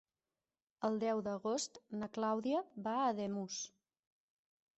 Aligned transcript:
El 0.87 0.95
deu 1.03 1.21
d'agost 1.27 1.77
na 1.99 2.09
Clàudia 2.15 2.63
va 2.89 2.95
a 3.03 3.05
Ademús. 3.13 3.61